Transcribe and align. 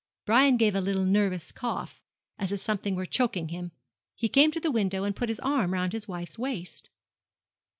Brian 0.25 0.57
gave 0.57 0.73
a 0.73 0.81
little 0.81 1.05
nervous 1.05 1.51
cough, 1.51 2.01
as 2.39 2.51
if 2.51 2.59
something 2.59 2.95
were 2.95 3.05
choking 3.05 3.49
him. 3.49 3.71
He 4.15 4.29
came 4.29 4.49
to 4.49 4.59
the 4.59 4.71
window, 4.71 5.03
and 5.03 5.15
put 5.15 5.29
his 5.29 5.39
arm 5.41 5.73
round 5.73 5.93
his 5.93 6.07
wife's 6.07 6.39
waist. 6.39 6.89